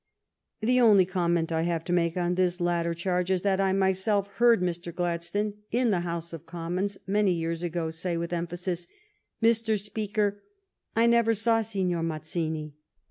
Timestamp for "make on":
1.93-2.33